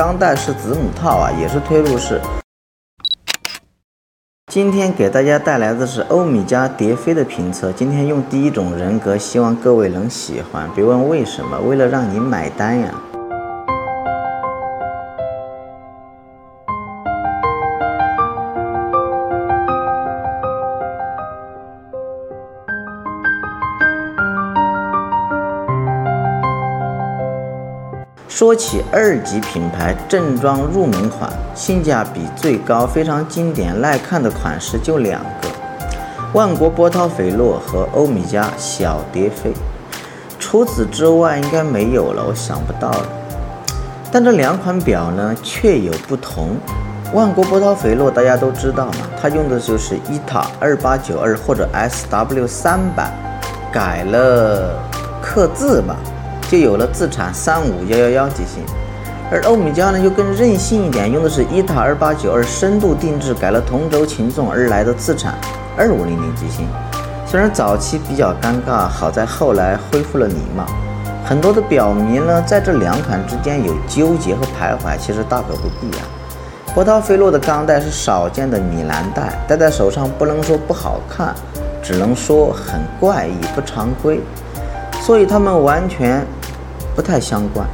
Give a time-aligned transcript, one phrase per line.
[0.00, 2.18] 钢带是子母套啊，也是推入式。
[4.50, 7.70] 今天给大家带来的是欧米茄蝶飞的评测。
[7.70, 10.70] 今天用第一种人格，希望各位能喜欢。
[10.74, 12.94] 别问为什么，为了让你买单呀。
[28.30, 35.48] 说起二级品牌正装入门款，性价比最高、非常经典、耐看的款式就两个：
[36.32, 39.52] 万国波涛斐洛和欧米茄小蝶飞。
[40.38, 43.08] 除此之外，应该没有了，我想不到了。
[44.12, 46.56] 但这两款表呢，却有不同。
[47.12, 53.12] 万国波涛斐洛大家都知道嘛，它用的就是伊塔二八九二或者 SW 三版，
[53.72, 54.78] 改了
[55.20, 55.96] 刻字吧。
[56.50, 58.64] 就有了自产三五幺幺幺机芯，
[59.30, 65.38] 而欧米茄呢就更任性一点，用的是伊塔二八九二深度定制，改了同轴擒纵而来的自产
[65.76, 66.66] 二五零零机芯。
[67.24, 70.66] 虽然早期比较尴尬，好在后来恢复了礼貌。
[71.24, 76.02] 很多的表迷呢在这两款之间有纠结和徘徊，其实大可不必啊。
[76.74, 81.32] 波涛飞洛的钢带是少见的米兰带，戴在手上不能说不好看，
[81.80, 84.20] 只能说很怪异不常规，
[85.00, 86.26] 所以他们完全。
[86.94, 87.66] 不太相关，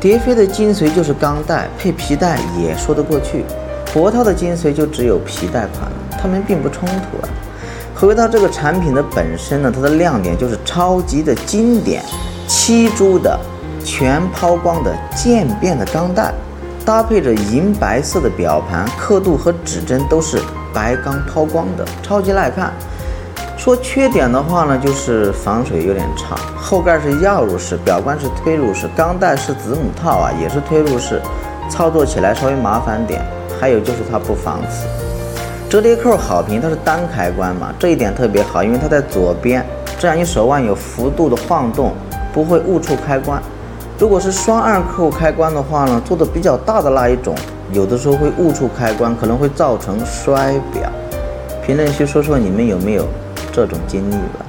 [0.00, 3.44] 蝶飞的精髓就是钢带配皮带也说得过去，
[3.92, 7.28] 博涛的精髓就只有皮带款了，它们并不冲突啊。
[7.94, 12.02] 回到这个产品的本身呢，它的亮点就是超级的经典，
[12.48, 13.38] 七珠的
[13.84, 16.34] 全抛光的渐变的钢带，
[16.84, 20.38] 搭配着银白色的表盘，刻度和指针都是
[20.74, 22.72] 白钢抛光的，超级耐看。
[23.64, 26.36] 说缺点的话呢，就是防水有点差。
[26.54, 31.18] 后盖是钥入式，表冠是推入式，钢带是子母套啊，也是推入式，
[31.70, 33.24] 操作起来稍微麻烦点。
[33.58, 34.86] 还有就是它不防磁，
[35.70, 39.64] 折叠扣好评，它是单开关嘛，这一点特别好，因为它在左边，
[39.98, 41.94] 这样你手腕有幅度的晃动，
[42.34, 43.42] 不会误触开关。
[43.98, 47.34] 如果是双按扣开关的话呢，做的比较大的那一种，
[47.72, 50.82] 有的时候会误触开关，可能会造成摔表。
[51.64, 53.08] 评论区说说你们有没有？
[53.54, 54.43] 这种经历了。